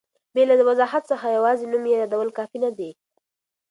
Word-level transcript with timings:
بې 0.33 0.43
له 0.49 0.53
وضاحت 0.69 1.03
څخه 1.11 1.35
یوازي 1.37 1.65
نوم 1.71 1.83
یادول 1.91 2.29
کافي 2.37 2.57
نه 2.65 2.71
دي. 2.77 2.89